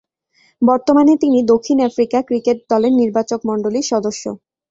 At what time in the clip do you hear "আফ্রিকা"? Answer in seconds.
1.89-2.19